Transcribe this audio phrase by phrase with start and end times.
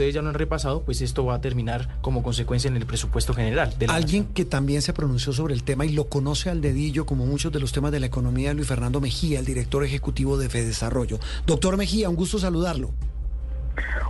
[0.00, 3.34] ustedes ya lo han repasado, pues esto va a terminar como consecuencia en el presupuesto
[3.34, 3.74] general.
[3.88, 7.52] Alguien que también se pronunció sobre el tema y lo conoce al dedillo, como muchos
[7.52, 11.18] de los temas de la economía, Luis Fernando Mejía, el director ejecutivo de Fedesarrollo.
[11.46, 12.92] Doctor Mejía, un gusto saludarlo.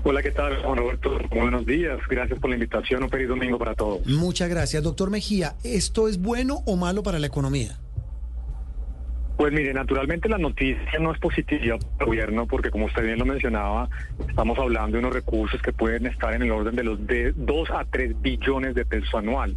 [0.04, 1.10] Hola, ¿qué tal, Juan Roberto?
[1.30, 4.06] Buenos días, gracias por la invitación, un feliz domingo para todos.
[4.06, 4.84] Muchas gracias.
[4.84, 7.80] Doctor Mejía, ¿esto es bueno o malo para la economía?
[9.40, 13.18] Pues mire, naturalmente la noticia no es positiva para el gobierno porque como usted bien
[13.18, 13.88] lo mencionaba,
[14.28, 17.70] estamos hablando de unos recursos que pueden estar en el orden de los de 2
[17.70, 19.56] a 3 billones de pesos anual.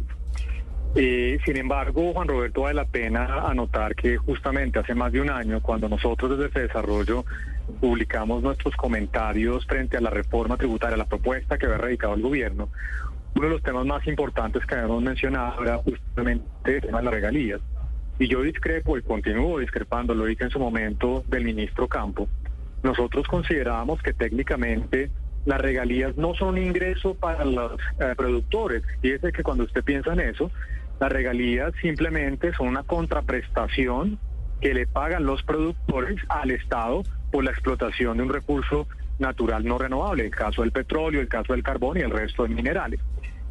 [0.96, 5.28] Eh, sin embargo, Juan Roberto, vale la pena anotar que justamente hace más de un
[5.28, 7.26] año, cuando nosotros desde Desarrollo
[7.78, 12.70] publicamos nuestros comentarios frente a la reforma tributaria, la propuesta que había radicado el gobierno,
[13.34, 17.12] uno de los temas más importantes que habíamos mencionado era justamente el tema de las
[17.12, 17.60] regalías.
[18.18, 22.28] Y yo discrepo y continúo discrepando, lo dije en su momento del ministro Campo.
[22.82, 25.10] Nosotros considerábamos que técnicamente
[25.46, 28.82] las regalías no son un ingreso para los eh, productores.
[29.02, 30.50] Es que cuando usted piensa en eso,
[31.00, 34.18] las regalías simplemente son una contraprestación
[34.60, 37.02] que le pagan los productores al Estado
[37.32, 38.86] por la explotación de un recurso
[39.18, 42.50] natural no renovable, el caso del petróleo, el caso del carbón y el resto de
[42.50, 43.00] minerales.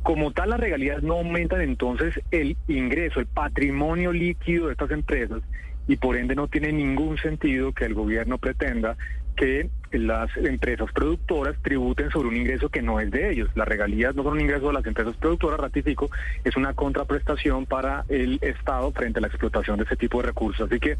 [0.04, 5.42] Como tal, las regalías no aumentan entonces el ingreso, el patrimonio líquido de estas empresas
[5.88, 8.98] y por ende no tiene ningún sentido que el gobierno pretenda
[9.36, 13.50] que las empresas productoras tributen sobre un ingreso que no es de ellos.
[13.56, 16.10] Las regalías no son un ingreso de las empresas productoras, ratifico,
[16.44, 20.70] es una contraprestación para el Estado frente a la explotación de ese tipo de recursos.
[20.70, 20.98] Así que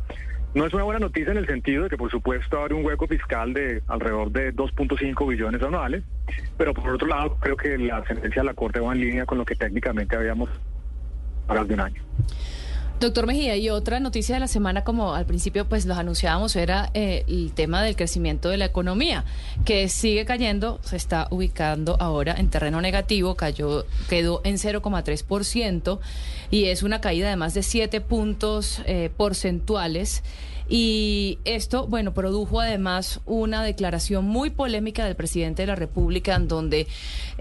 [0.54, 3.08] no es una buena noticia en el sentido de que, por supuesto, abre un hueco
[3.08, 6.04] fiscal de alrededor de 2.5 billones anuales,
[6.58, 9.38] pero por otro lado, creo que la sentencia de la Corte va en línea con
[9.38, 10.50] lo que técnicamente habíamos
[11.48, 12.02] hablado de un año.
[13.04, 16.90] Doctor Mejía, y otra noticia de la semana, como al principio pues los anunciábamos, era
[16.94, 19.26] eh, el tema del crecimiento de la economía,
[19.66, 26.00] que sigue cayendo, se está ubicando ahora en terreno negativo, cayó, quedó en 0,3%
[26.50, 30.24] y es una caída de más de 7 puntos eh, porcentuales.
[30.70, 36.48] Y esto, bueno, produjo además una declaración muy polémica del presidente de la República en
[36.48, 36.88] donde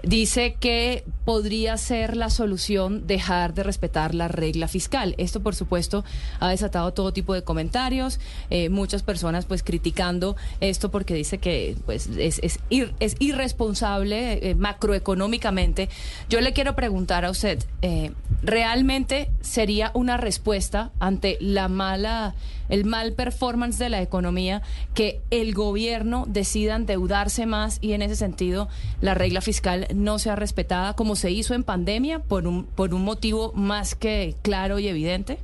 [0.03, 5.15] dice que podría ser la solución dejar de respetar la regla fiscal.
[5.17, 6.03] Esto, por supuesto,
[6.39, 8.19] ha desatado todo tipo de comentarios,
[8.49, 12.59] eh, muchas personas pues criticando esto porque dice que pues es, es,
[12.99, 15.89] es irresponsable eh, macroeconómicamente.
[16.29, 22.35] Yo le quiero preguntar a usted, eh, ¿realmente sería una respuesta ante la mala
[22.69, 24.61] el mal performance de la economía,
[24.93, 28.69] que el gobierno decida endeudarse más y en ese sentido
[29.01, 33.03] la regla fiscal no sea respetada como se hizo en pandemia por un, por un
[33.03, 35.37] motivo más que claro y evidente?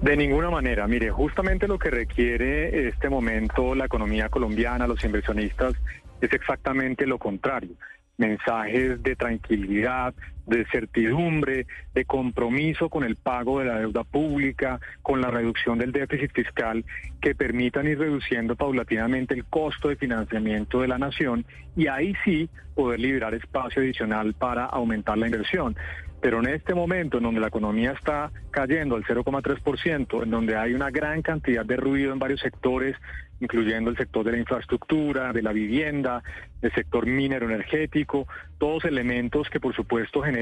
[0.00, 0.86] De ninguna manera.
[0.86, 5.74] Mire, justamente lo que requiere este momento la economía colombiana, los inversionistas,
[6.20, 7.76] es exactamente lo contrario
[8.18, 10.14] mensajes de tranquilidad,
[10.46, 15.92] de certidumbre, de compromiso con el pago de la deuda pública, con la reducción del
[15.92, 16.84] déficit fiscal,
[17.20, 21.44] que permitan ir reduciendo paulatinamente el costo de financiamiento de la nación
[21.76, 25.76] y ahí sí poder liberar espacio adicional para aumentar la inversión.
[26.20, 30.74] Pero en este momento en donde la economía está cayendo al 0,3%, en donde hay
[30.74, 32.96] una gran cantidad de ruido en varios sectores,
[33.40, 36.22] incluyendo el sector de la infraestructura, de la vivienda,
[36.62, 38.26] el sector minero energético,
[38.58, 40.35] todos elementos que por supuesto generan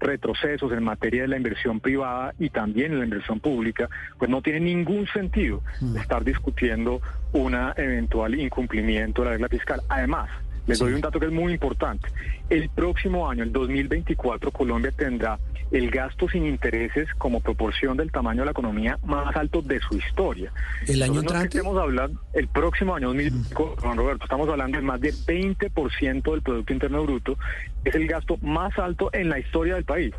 [0.00, 4.42] retrocesos en materia de la inversión privada y también en la inversión pública, pues no
[4.42, 5.96] tiene ningún sentido mm.
[5.98, 7.00] estar discutiendo
[7.32, 9.80] un eventual incumplimiento de la regla fiscal.
[9.88, 10.30] Además,
[10.70, 12.08] les doy un dato que es muy importante.
[12.48, 15.38] El próximo año, el 2024, Colombia tendrá
[15.72, 19.96] el gasto sin intereses como proporción del tamaño de la economía más alto de su
[19.96, 20.52] historia.
[20.86, 21.58] ¿El año entrante?
[21.58, 26.42] Estamos hablando, el próximo año, 2024, Juan Roberto, estamos hablando de más de 20% del
[26.42, 27.36] Producto Interno Bruto.
[27.84, 30.12] Es el gasto más alto en la historia del país.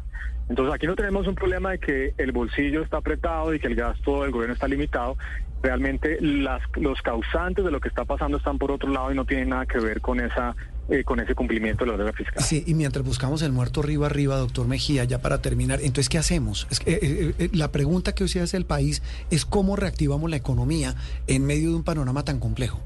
[0.49, 3.75] Entonces aquí no tenemos un problema de que el bolsillo está apretado y que el
[3.75, 5.15] gasto del gobierno está limitado.
[5.61, 9.25] Realmente las, los causantes de lo que está pasando están por otro lado y no
[9.25, 10.55] tienen nada que ver con esa
[10.91, 12.43] eh, con ese cumplimiento de la regla fiscal.
[12.43, 16.17] Sí, y mientras buscamos el muerto arriba arriba, doctor Mejía, ya para terminar, entonces, ¿qué
[16.17, 16.67] hacemos?
[16.69, 20.29] Es que, eh, eh, la pregunta que hoy se hace el país es cómo reactivamos
[20.29, 20.95] la economía
[21.27, 22.81] en medio de un panorama tan complejo.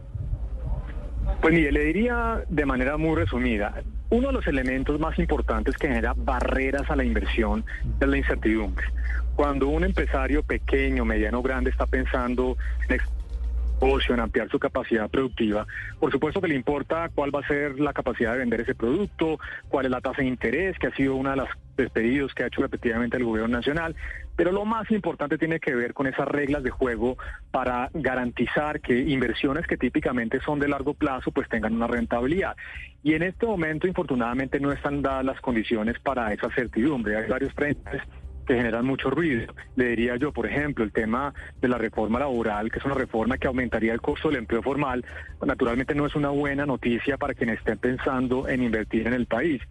[1.41, 3.81] Pues mire, le diría de manera muy resumida,
[4.15, 7.65] uno de los elementos más importantes que genera barreras a la inversión
[7.99, 8.87] es la incertidumbre.
[9.35, 12.57] Cuando un empresario pequeño, mediano, grande está pensando
[12.87, 12.99] en
[14.09, 15.67] en ampliar su capacidad productiva.
[15.99, 19.39] Por supuesto que le importa cuál va a ser la capacidad de vender ese producto,
[19.69, 22.47] cuál es la tasa de interés, que ha sido una de las despedidos que ha
[22.47, 23.95] hecho repetidamente el gobierno nacional,
[24.35, 27.17] pero lo más importante tiene que ver con esas reglas de juego
[27.51, 32.55] para garantizar que inversiones que típicamente son de largo plazo pues tengan una rentabilidad.
[33.03, 37.17] Y en este momento, infortunadamente, no están dadas las condiciones para esa certidumbre.
[37.17, 38.01] Hay varios frentes
[38.45, 39.53] que generan mucho ruido.
[39.75, 43.37] Le diría yo, por ejemplo, el tema de la reforma laboral, que es una reforma
[43.37, 45.03] que aumentaría el costo del empleo formal,
[45.45, 49.61] naturalmente no es una buena noticia para quienes estén pensando en invertir en el país.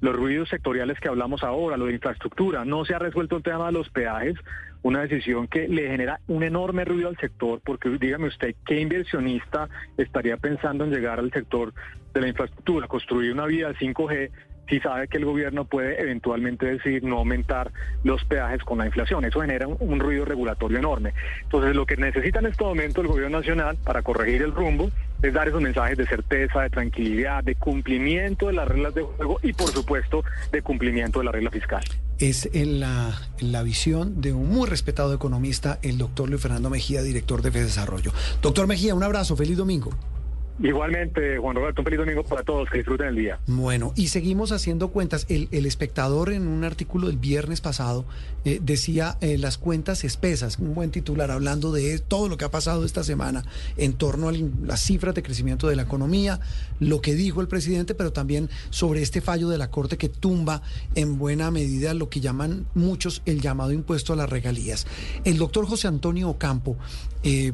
[0.00, 3.66] Los ruidos sectoriales que hablamos ahora, lo de infraestructura, no se ha resuelto el tema
[3.66, 4.36] de los peajes,
[4.82, 9.68] una decisión que le genera un enorme ruido al sector, porque dígame usted, ¿qué inversionista
[9.96, 11.72] estaría pensando en llegar al sector
[12.12, 14.30] de la infraestructura, construir una vía 5G
[14.68, 17.70] si sabe que el gobierno puede eventualmente decir no aumentar
[18.04, 19.24] los peajes con la inflación.
[19.24, 21.12] Eso genera un, ruido regulatorio enorme.
[21.42, 24.90] Entonces, lo que necesita en este momento el gobierno nacional para corregir el rumbo
[25.26, 29.38] es dar esos mensajes de certeza, de tranquilidad, de cumplimiento de las reglas de juego
[29.42, 31.84] y, por supuesto, de cumplimiento de la regla fiscal.
[32.18, 37.02] Es en la, la visión de un muy respetado economista, el doctor Luis Fernando Mejía,
[37.02, 38.12] director de Desarrollo.
[38.40, 39.90] Doctor Mejía, un abrazo, feliz domingo.
[40.58, 43.38] Igualmente, Juan Roberto, un feliz domingo para todos, que disfruten el día.
[43.46, 45.26] Bueno, y seguimos haciendo cuentas.
[45.28, 48.06] El, espectador en un artículo del viernes pasado
[48.44, 52.50] eh, decía eh, las cuentas espesas, un buen titular hablando de todo lo que ha
[52.50, 53.44] pasado esta semana
[53.76, 56.40] en torno a las cifras de crecimiento de la economía,
[56.80, 60.62] lo que dijo el presidente, pero también sobre este fallo de la Corte que tumba
[60.94, 64.86] en buena medida lo que llaman muchos el llamado impuesto a las regalías.
[65.24, 66.78] El doctor José Antonio Ocampo...
[67.22, 67.52] Eh,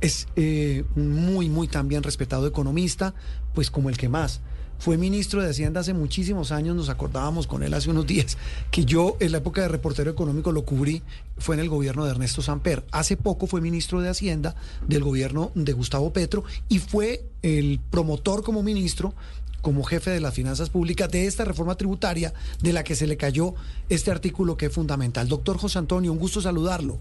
[0.00, 3.14] es eh, muy, muy también respetado economista,
[3.54, 4.40] pues como el que más.
[4.78, 8.36] Fue ministro de Hacienda hace muchísimos años, nos acordábamos con él hace unos días,
[8.70, 11.02] que yo en la época de reportero económico lo cubrí,
[11.38, 12.84] fue en el gobierno de Ernesto Samper.
[12.92, 14.54] Hace poco fue ministro de Hacienda
[14.86, 19.14] del gobierno de Gustavo Petro y fue el promotor como ministro
[19.62, 22.32] como jefe de las finanzas públicas de esta reforma tributaria
[22.62, 23.54] de la que se le cayó
[23.88, 25.26] este artículo que es fundamental.
[25.26, 27.00] Doctor José Antonio, un gusto saludarlo.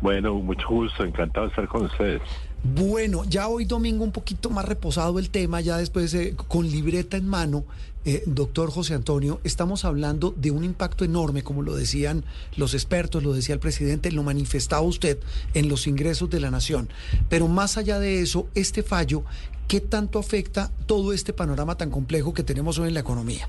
[0.00, 2.22] Bueno, mucho gusto, encantado de estar con ustedes.
[2.62, 7.16] Bueno, ya hoy domingo un poquito más reposado el tema, ya después eh, con libreta
[7.16, 7.64] en mano,
[8.04, 12.24] eh, doctor José Antonio, estamos hablando de un impacto enorme, como lo decían
[12.56, 15.18] los expertos, lo decía el presidente, lo manifestaba usted
[15.54, 16.88] en los ingresos de la nación.
[17.28, 19.24] Pero más allá de eso, este fallo,
[19.66, 23.48] ¿qué tanto afecta todo este panorama tan complejo que tenemos hoy en la economía?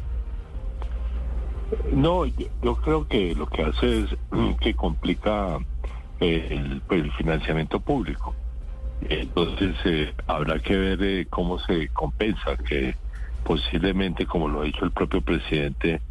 [1.93, 4.09] No, yo creo que lo que hace es
[4.61, 5.59] que complica
[6.19, 8.35] el, pues, el financiamiento público.
[9.01, 12.95] Entonces eh, habrá que ver eh, cómo se compensa, que
[13.43, 16.01] posiblemente, como lo ha dicho el propio presidente,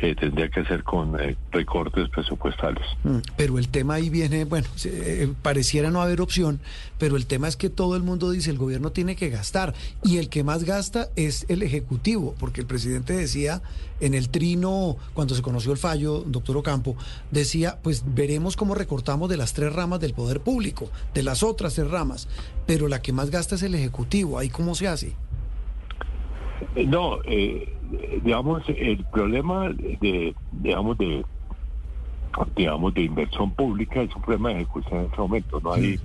[0.00, 2.84] eh, tendría que hacer con eh, recortes presupuestales.
[3.04, 6.60] Mm, pero el tema ahí viene, bueno, eh, pareciera no haber opción,
[6.98, 10.18] pero el tema es que todo el mundo dice el gobierno tiene que gastar y
[10.18, 13.62] el que más gasta es el Ejecutivo, porque el presidente decía
[14.00, 16.96] en el trino, cuando se conoció el fallo, doctor Ocampo,
[17.30, 21.74] decía, pues veremos cómo recortamos de las tres ramas del poder público, de las otras
[21.74, 22.28] tres ramas,
[22.66, 25.14] pero la que más gasta es el Ejecutivo, ahí cómo se hace.
[26.86, 27.76] No, eh,
[28.22, 31.24] digamos, el problema de, digamos, de,
[32.56, 35.60] digamos, de inversión pública es un problema de ejecución en este momento.
[35.60, 35.98] No hay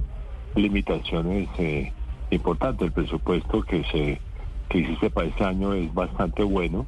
[0.55, 1.91] limitaciones eh,
[2.29, 2.87] importantes.
[2.87, 4.21] El presupuesto que se
[4.69, 6.85] que hiciste para este año es bastante bueno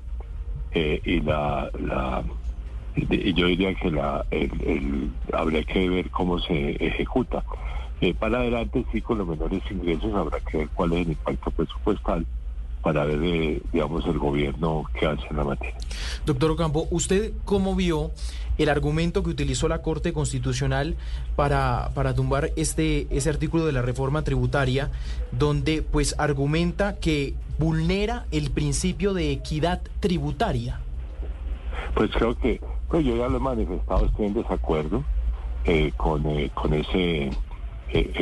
[0.71, 2.23] eh, y la, la
[2.95, 7.43] yo diría que la el, habría que ver cómo se ejecuta.
[8.01, 11.51] Eh, para adelante sí con los menores ingresos habrá que ver cuál es el impacto
[11.51, 12.25] presupuestal
[12.81, 15.75] para ver, eh, digamos, el gobierno que hace en la materia.
[16.25, 18.11] Doctor Ocampo, ¿usted cómo vio
[18.57, 20.95] el argumento que utilizó la Corte Constitucional
[21.35, 24.91] para, para tumbar este, ese artículo de la reforma tributaria,
[25.31, 30.79] donde pues argumenta que vulnera el principio de equidad tributaria?
[31.95, 32.59] Pues creo que,
[32.89, 35.03] pues yo ya lo he manifestado, estoy en desacuerdo
[35.65, 37.31] eh, con, eh, con ese,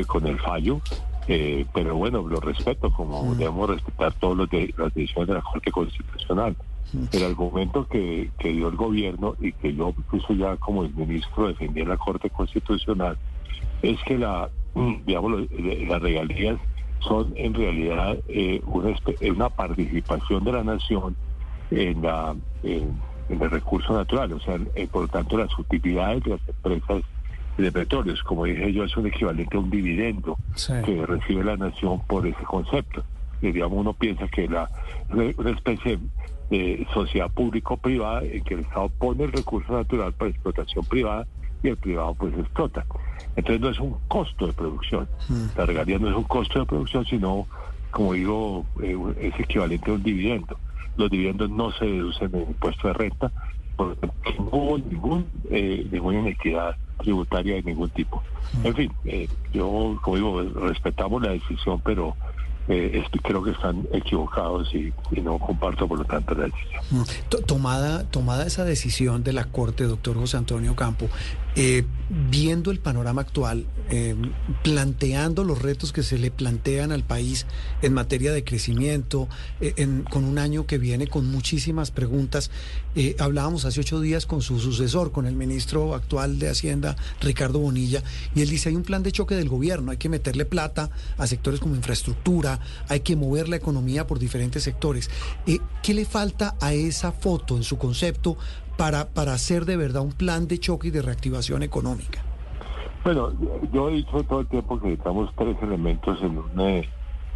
[0.08, 0.82] con el fallo.
[1.32, 6.56] Eh, pero bueno, lo respeto, como debemos respetar todas las decisiones de la Corte Constitucional.
[7.12, 11.82] El argumento que, dio el gobierno y que yo incluso ya como el ministro defendí
[11.82, 13.16] en la Corte Constitucional
[13.84, 14.50] es que la,
[15.06, 16.60] digamos, las regalías
[17.02, 18.96] son en realidad eh, una,
[19.32, 21.16] una participación de la nación
[21.70, 26.32] en, la, en, el recurso natural, o sea, eh, por lo tanto las utilidades de
[26.32, 27.04] las empresas
[27.62, 28.24] de petróleos.
[28.24, 30.38] Como dije yo, es un equivalente a un dividendo
[30.86, 33.04] que recibe la nación por ese concepto.
[33.42, 34.70] Y, digamos, uno piensa que la
[35.12, 36.00] una especie
[36.50, 41.28] de sociedad público-privada en que el Estado pone el recurso natural para explotación privada
[41.64, 42.86] y el privado pues explota.
[43.36, 45.08] Entonces no es un costo de producción.
[45.56, 47.48] La regalía no es un costo de producción, sino,
[47.92, 50.58] como digo, eh, es equivalente a un dividendo.
[50.98, 53.32] Los dividendos no se deducen en impuesto de renta,
[53.86, 58.22] no hubo ningún, eh, ninguna inequidad tributaria de ningún tipo.
[58.64, 62.16] En fin, eh, yo, como digo, respetamos la decisión, pero
[62.68, 66.84] eh, creo que están equivocados y, no comparto por lo tanto la decisión.
[66.92, 67.46] Mm.
[67.46, 71.10] Tomada, tomada esa decisión de la Corte, doctor José Antonio Campo,
[71.56, 71.86] eh,
[72.30, 74.16] viendo el panorama actual, eh,
[74.64, 77.46] planteando los retos que se le plantean al país
[77.82, 79.28] en materia de crecimiento,
[80.10, 82.50] con un año que viene con muchísimas preguntas,
[83.20, 88.04] hablábamos hace ocho días con su sucesor, con el ministro actual de Hacienda, Ricardo Bonilla,
[88.36, 91.28] y él dice, hay un plan de choque del gobierno, hay que meterle plata a
[91.28, 95.10] sectores como infraestructura, hay que mover la economía por diferentes sectores.
[95.46, 98.38] Eh, ¿Qué le falta a esa foto en su concepto
[98.80, 102.22] para, para hacer de verdad un plan de choque y de reactivación económica?
[103.04, 103.34] Bueno,
[103.74, 106.88] yo he dicho todo el tiempo que necesitamos tres elementos en un, eh,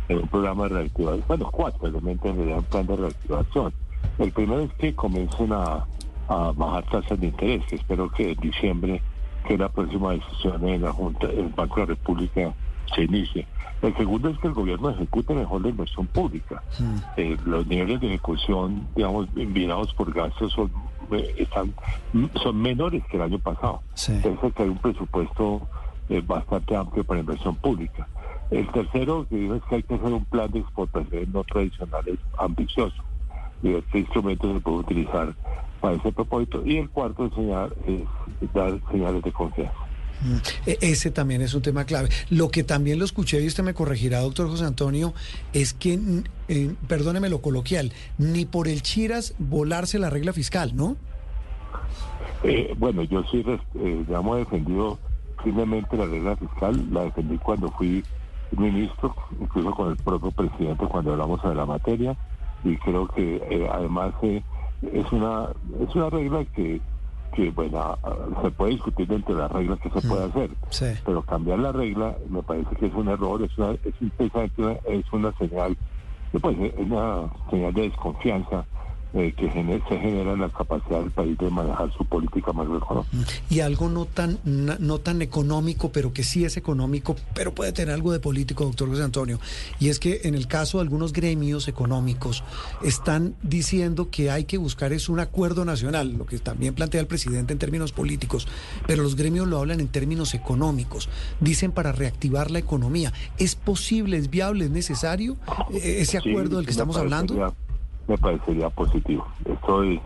[0.07, 3.73] en un programa de reactivación, bueno, cuatro elementos en un plan de reactivación.
[4.19, 5.85] El primero es que comiencen a,
[6.29, 9.01] a bajar tasas de interés, que espero que en diciembre,
[9.45, 12.53] que la próxima decisión en la Junta, el Banco de la República
[12.95, 13.45] se inicie.
[13.81, 16.63] El segundo es que el gobierno ejecute mejor la inversión pública.
[16.79, 16.95] Hmm.
[17.17, 20.71] Eh, los niveles de ejecución, digamos, enviados por gastos son
[21.38, 21.74] están
[22.41, 23.81] son menores que el año pasado.
[23.93, 24.13] Sí.
[24.13, 25.67] Entonces hay un presupuesto
[26.10, 28.07] eh, bastante amplio para inversión pública.
[28.51, 32.19] El tercero que digo es que hay que hacer un plan de exportación no tradicionales
[32.38, 33.01] ambicioso.
[33.62, 35.33] Y este instrumento se puede utilizar
[35.79, 36.62] para ese propósito.
[36.65, 37.33] Y el cuarto es,
[37.88, 39.83] es dar señales de confianza.
[40.65, 42.10] E, ese también es un tema clave.
[42.30, 45.13] Lo que también lo escuché y usted me corregirá, doctor José Antonio,
[45.53, 46.00] es que,
[46.48, 50.98] eh, perdóneme lo coloquial, ni por el Chiras volarse la regla fiscal, ¿no?
[52.44, 55.00] Eh, bueno, yo sí, eh, digamos, defendido
[55.44, 58.03] firmemente la regla fiscal, la defendí cuando fui
[58.58, 62.15] ministro, incluso con el propio presidente cuando hablamos de la materia,
[62.63, 65.50] y creo que eh, además es una
[65.82, 66.82] es una regla que
[67.36, 67.98] que bueno,
[68.42, 70.50] se puede discutir dentro de las reglas que se puede mm, hacer,
[71.06, 73.94] pero cambiar la regla me parece que es un error, es una, es,
[74.86, 75.78] es una señal,
[76.42, 78.66] pues, es una señal de desconfianza
[79.13, 83.15] eh, que se genera la capacidad del país de manejar su política macroeconómica.
[83.50, 87.93] Y algo no tan, no tan económico, pero que sí es económico, pero puede tener
[87.93, 89.39] algo de político, doctor José Antonio.
[89.79, 92.43] Y es que en el caso de algunos gremios económicos
[92.82, 97.08] están diciendo que hay que buscar es un acuerdo nacional, lo que también plantea el
[97.08, 98.48] presidente en términos políticos,
[98.88, 101.10] pero los gremios lo hablan en términos económicos.
[101.39, 103.13] Dicen para reactivar la economía.
[103.38, 105.38] ¿Es posible, es viable, es necesario
[105.72, 107.53] eh, ese acuerdo del que estamos hablando?
[108.07, 109.27] Me parecería positivo.
[109.45, 110.00] Esto es,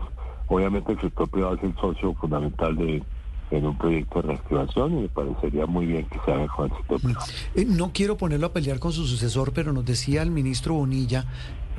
[0.48, 3.02] obviamente el sector privado es el socio fundamental de
[3.50, 6.76] en un proyecto de reactivación y me parecería muy bien que se haga con el
[6.76, 7.26] sector privado.
[7.54, 11.24] Eh, no quiero ponerlo a pelear con su sucesor, pero nos decía el ministro Bonilla,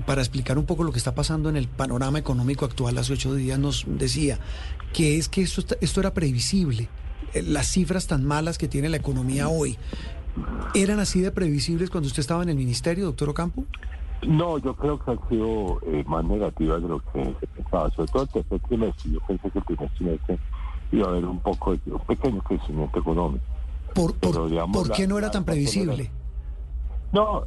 [0.06, 3.34] para explicar un poco lo que está pasando en el panorama económico actual, hace ocho
[3.34, 4.40] días nos decía
[4.94, 6.90] que es que esto, esto era previsible.
[7.34, 9.78] Eh, las cifras tan malas que tiene la economía hoy,
[10.74, 13.66] ¿eran así de previsibles cuando usted estaba en el ministerio, doctor Ocampo?
[14.28, 18.12] No, yo creo que han sido eh, más negativas de lo que se pensaba, sobre
[18.12, 19.12] todo el tercer trimestre.
[19.12, 20.40] Yo pensé que el primer trimestre
[20.92, 23.44] iba a haber un poco, de, un pequeño crecimiento económico.
[23.94, 26.12] ¿Por, por, qué no era tan previsible?
[27.12, 27.44] No,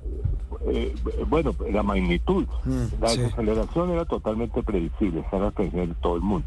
[0.66, 0.94] eh,
[1.28, 6.46] bueno, la magnitud, mm, la desaceleración era totalmente predecible, estaba la de todo el mundo,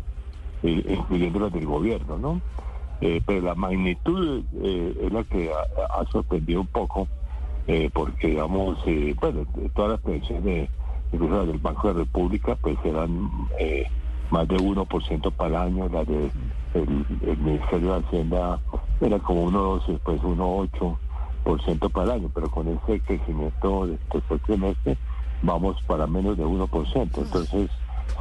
[0.63, 2.41] eh, incluyendo la del gobierno, ¿no?
[3.27, 7.08] pero la magnitud es la que ha sorprendido un poco
[7.67, 10.69] eh, porque digamos, eh, bueno, todas las pensiones
[11.12, 13.29] incluso del Banco de la República, pues eran
[13.60, 13.86] eh,
[14.29, 16.29] más de 1% para el año, la de
[16.74, 18.60] el, Ministerio de Hacienda
[19.01, 24.98] era como 1,12, pues 1,8% para el año, pero con ese crecimiento de este trimestre
[25.41, 27.69] vamos para menos de 1%, entonces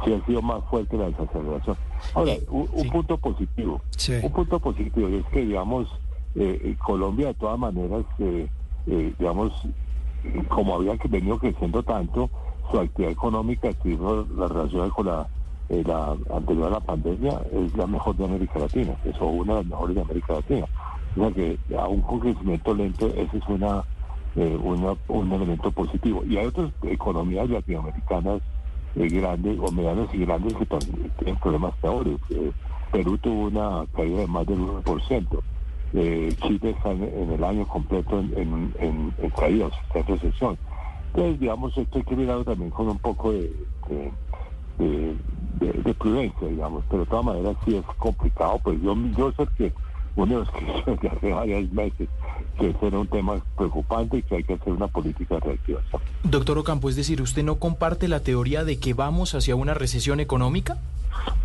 [0.03, 1.77] sí ha sido más fuerte la desaceleración.
[2.13, 3.81] Ahora, un, punto positivo,
[4.23, 5.87] un punto positivo es que, digamos,
[6.83, 8.05] Colombia de todas maneras...
[8.17, 8.47] Eh,
[8.87, 9.51] eh, digamos,
[10.49, 12.29] como había que venido creciendo tanto,
[12.71, 13.69] su actividad económica,
[14.37, 15.27] la relación con la,
[15.69, 19.59] eh, la anterior a la pandemia, es la mejor de América Latina, es una de
[19.59, 20.65] las mejores de América Latina.
[21.15, 23.83] O sea que aún con crecimiento lento, ese es una,
[24.35, 24.57] eh,
[25.07, 26.23] un elemento positivo.
[26.27, 28.41] Y hay otras economías latinoamericanas
[28.95, 32.17] grandes o medianas y grandes que tienen problemas peores.
[32.91, 35.41] Perú tuvo una caída de más del 1%
[35.93, 38.33] eh, Chile está en, el año completo en,
[38.79, 40.57] en, en, caída, está en recesión.
[41.07, 43.51] Entonces, digamos, esto hay que mirarlo también con un poco de,
[44.79, 49.73] de, prudencia, digamos, pero de todas maneras sí es complicado, pues yo, yo sé que
[50.15, 52.09] uno de hace varios meses
[52.59, 56.01] que ese era un tema preocupante y que hay que hacer una política de reactivación.
[56.23, 60.19] Doctor Ocampo, es decir, ¿usted no comparte la teoría de que vamos hacia una recesión
[60.19, 60.77] económica?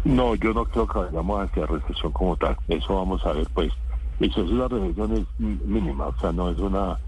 [0.05, 2.57] No, yo no creo que vayamos hacia recesión como tal.
[2.69, 3.73] Eso vamos a ver, pues.
[4.21, 6.99] Eso es una recesión es mínima, o sea, no es una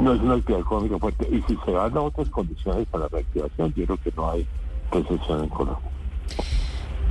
[0.00, 1.28] no es una actividad económica fuerte.
[1.30, 4.46] Y si se dan otras condiciones para la reactivación, yo creo que no hay
[4.92, 5.90] recesión en Colombia.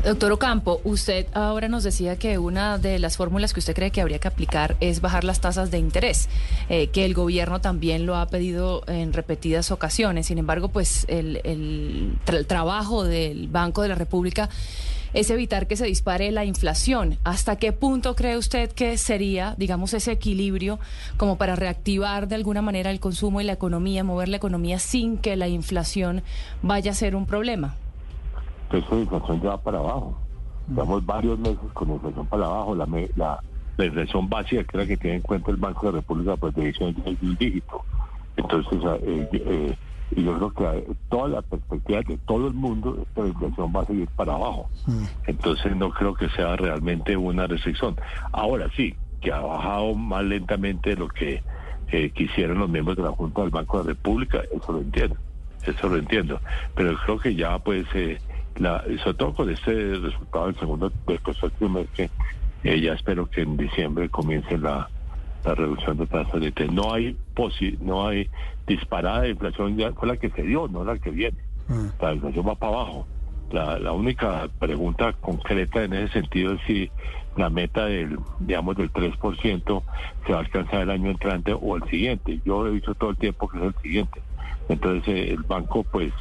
[0.06, 4.00] Doctor Ocampo, usted ahora nos decía que una de las fórmulas que usted cree que
[4.00, 6.30] habría que aplicar es bajar las tasas de interés,
[6.70, 10.28] eh, que el gobierno también lo ha pedido en repetidas ocasiones.
[10.28, 14.50] Sin embargo, pues el, el trabajo del Banco de la República
[15.18, 17.18] es evitar que se dispare la inflación.
[17.24, 20.80] ¿Hasta qué punto cree usted que sería, digamos, ese equilibrio
[21.18, 25.18] como para reactivar de alguna manera el consumo y la economía, mover la economía sin
[25.18, 26.22] que la inflación
[26.62, 27.76] vaya a ser un problema?
[28.70, 30.16] Pues la inflación ya va para abajo.
[30.70, 32.76] Llevamos varios meses con inflación para abajo.
[32.76, 33.40] La, la,
[33.76, 36.54] la inflación básica, que es la que tiene en cuenta el Banco de República, pues
[36.54, 37.82] de es un dígito.
[38.36, 39.76] Entonces, eh, eh,
[40.12, 43.74] y yo creo que toda la perspectiva de todo el mundo es que la inflación
[43.76, 44.70] va a seguir para abajo.
[45.26, 47.96] Entonces no creo que sea realmente una restricción.
[48.32, 51.44] Ahora sí, que ha bajado más lentamente de lo que
[51.92, 55.18] eh, quisieron los miembros de la Junta del Banco de la República, eso lo entiendo,
[55.64, 56.40] eso lo entiendo.
[56.76, 58.20] Pero creo que ya pues, eh,
[58.58, 61.20] la, sobre todo con este resultado del segundo, del
[61.58, 62.10] trimestre,
[62.64, 64.90] eh, ya espero que en diciembre comience la
[65.56, 66.72] reducción de tasas de interés.
[66.72, 67.18] No hay
[67.82, 68.30] no hay
[68.66, 71.38] disparada de inflación, ya fue la que se dio, no la que viene.
[71.68, 72.02] Mm.
[72.02, 73.08] La inflación va para abajo.
[73.52, 76.92] La, la única pregunta concreta en ese sentido es si
[77.38, 79.84] la meta del, digamos, del 3%
[80.26, 82.42] se va a alcanzar el año entrante o el siguiente.
[82.46, 84.22] Yo he dicho todo el tiempo que es el siguiente.
[84.70, 86.12] Entonces eh, el banco, pues,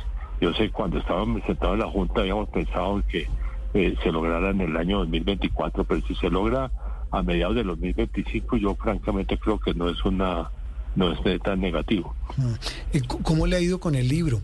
[0.41, 3.27] yo sé, cuando estábamos sentados en la Junta habíamos pensado que
[3.75, 6.71] eh, se lograra en el año 2024, pero si se logra
[7.11, 10.51] a mediados del 2025, yo francamente creo que no es una
[10.95, 12.15] no es tan negativo.
[12.37, 12.99] Mm.
[13.23, 14.41] ¿Cómo le ha ido con el libro?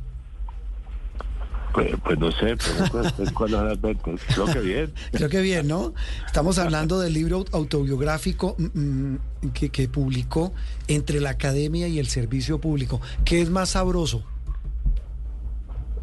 [1.73, 4.21] Pues, pues no sé, pero cuándo las ventas.
[4.35, 4.93] Creo que bien.
[5.11, 5.95] Creo que bien, ¿no?
[6.27, 9.19] Estamos hablando del libro autobiográfico mm, mm,
[9.55, 10.53] que, que publicó
[10.89, 13.01] entre la academia y el servicio público.
[13.25, 14.23] ¿Qué es más sabroso?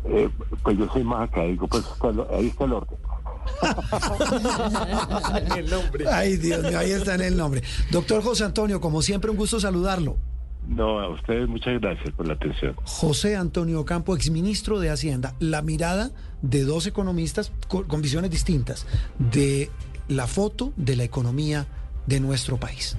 [0.05, 0.29] Eh,
[0.63, 1.85] pues yo soy más académico, pues
[2.31, 2.97] ahí está el orden.
[5.57, 6.05] el nombre.
[6.09, 7.61] Ay, Dios mío, ahí está en el nombre.
[7.91, 10.17] Doctor José Antonio, como siempre, un gusto saludarlo.
[10.67, 12.75] No, a ustedes muchas gracias por la atención.
[12.83, 15.33] José Antonio Campo, exministro de Hacienda.
[15.39, 18.85] La mirada de dos economistas con, con visiones distintas
[19.17, 19.69] de
[20.07, 21.65] la foto de la economía
[22.05, 22.97] de nuestro país.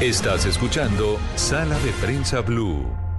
[0.00, 3.09] Estás escuchando Sala de Prensa Blue.